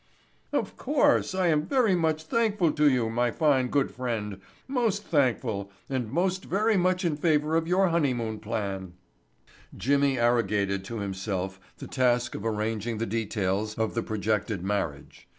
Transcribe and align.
"Of 0.51 0.77
course 0.77 1.35
I 1.35 1.49
am 1.49 1.67
very 1.67 1.93
much 1.93 2.23
thankful 2.23 2.71
to 2.71 2.89
you, 2.89 3.07
my 3.11 3.29
fine, 3.29 3.67
good 3.67 3.91
friend, 3.91 4.39
most 4.67 5.03
thankful 5.03 5.69
and 5.91 6.11
most 6.11 6.45
very 6.45 6.75
much 6.75 7.05
in 7.05 7.15
favor 7.15 7.55
of 7.55 7.67
your 7.67 7.89
honeymoon 7.89 8.39
plan." 8.39 8.93
Jimmy 9.77 10.17
arrogated 10.17 10.83
to 10.85 10.97
himself 10.97 11.59
the 11.77 11.85
task 11.85 12.33
of 12.33 12.43
arranging 12.43 12.97
the 12.97 13.05
details 13.05 13.77
of 13.77 13.93
the 13.93 14.01
projected 14.01 14.63
marriage. 14.63 15.27